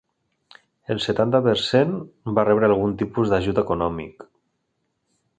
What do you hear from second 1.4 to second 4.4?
per cent va rebre algun tipus d'ajut econòmic.